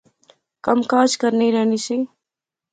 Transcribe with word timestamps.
کم 0.65 0.79
کاج 0.91 1.09
کرنی 1.21 1.47
رہنی 1.55 1.79
سی 1.85 1.97